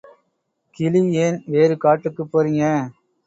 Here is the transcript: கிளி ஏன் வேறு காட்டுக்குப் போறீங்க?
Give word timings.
கிளி 0.77 1.01
ஏன் 1.17 1.37
வேறு 1.47 1.75
காட்டுக்குப் 1.77 2.31
போறீங்க? 2.33 2.63